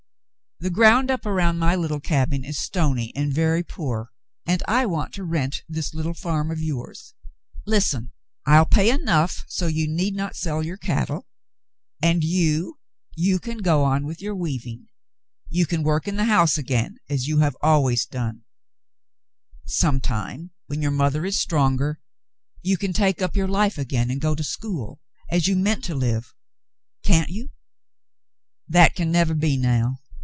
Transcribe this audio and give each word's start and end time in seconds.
The 0.61 0.69
ground 0.69 1.09
up 1.09 1.25
around 1.25 1.57
my 1.57 1.75
little 1.75 1.99
cabin 1.99 2.43
is 2.45 2.55
stony 2.59 3.11
and 3.15 3.33
very 3.33 3.63
poor, 3.63 4.11
and 4.45 4.61
I 4.67 4.85
want 4.85 5.11
to 5.15 5.23
rent 5.23 5.63
this 5.67 5.95
little 5.95 6.13
farm 6.13 6.51
of 6.51 6.59
yours. 6.61 7.15
Listen— 7.65 8.11
I'll 8.45 8.67
pay 8.67 8.91
enough 8.91 9.43
so 9.47 9.65
you 9.65 9.87
need 9.87 10.13
not 10.15 10.35
sell 10.35 10.61
your 10.61 10.77
cattle, 10.77 11.27
and 11.99 12.23
you— 12.23 12.77
you 13.15 13.39
can 13.39 13.57
go 13.57 13.83
on 13.83 14.05
with 14.05 14.21
your 14.21 14.35
weaving. 14.35 14.87
You 15.49 15.65
can 15.65 15.81
work 15.81 16.07
in 16.07 16.15
the 16.15 16.25
house 16.25 16.59
again 16.59 16.97
as 17.09 17.25
you 17.25 17.39
have 17.39 17.57
always 17.63 18.05
done. 18.05 18.43
Sometime, 19.65 20.51
118 20.67 20.67
The 20.67 20.67
Mountain 20.67 20.67
Girl 20.67 20.67
when 20.67 20.81
your 21.15 21.21
mother 21.21 21.25
is 21.25 21.39
stronger, 21.39 22.01
you 22.61 22.77
can 22.77 22.93
take 22.93 23.19
up 23.19 23.35
your 23.35 23.47
life 23.47 23.79
again 23.79 24.11
and 24.11 24.21
go 24.21 24.35
to 24.35 24.43
school— 24.43 25.01
as 25.31 25.47
you 25.47 25.55
meant 25.55 25.83
to 25.85 25.95
live— 25.95 26.35
can't 27.03 27.31
you?" 27.31 27.49
*'That 28.67 28.93
can 28.93 29.11
never 29.11 29.33
be 29.33 29.57
now. 29.57 29.97